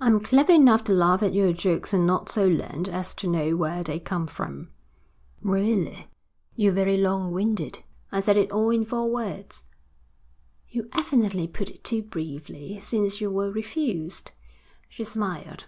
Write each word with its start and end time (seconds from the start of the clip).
I'm 0.00 0.20
clever 0.20 0.52
enough 0.52 0.84
to 0.84 0.92
laugh 0.92 1.24
at 1.24 1.34
your 1.34 1.52
jokes 1.52 1.92
and 1.92 2.06
not 2.06 2.28
so 2.28 2.46
learned 2.46 2.88
as 2.88 3.12
to 3.14 3.26
know 3.26 3.56
where 3.56 3.82
they 3.82 3.98
come 3.98 4.28
from.' 4.28 4.70
'Really 5.42 6.06
you're 6.54 6.72
very 6.72 6.96
long 6.96 7.32
winded. 7.32 7.82
I 8.12 8.20
said 8.20 8.36
it 8.36 8.52
all 8.52 8.70
in 8.70 8.84
four 8.84 9.10
words.' 9.10 9.64
'You 10.68 10.88
evidently 10.92 11.48
put 11.48 11.68
it 11.70 11.82
too 11.82 12.02
briefly, 12.02 12.78
since 12.78 13.20
you 13.20 13.28
were 13.28 13.50
refused,' 13.50 14.30
she 14.88 15.02
smiled. 15.02 15.64